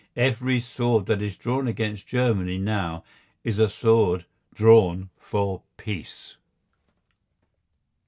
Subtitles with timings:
[0.17, 3.03] Every sword that is drawn against Germany now
[3.43, 6.37] is a sword drawn for peace.